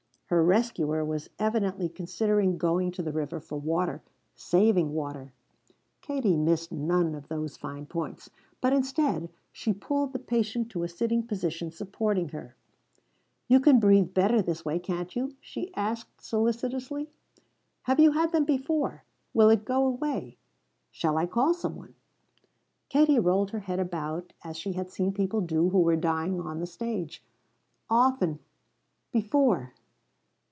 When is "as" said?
24.45-24.55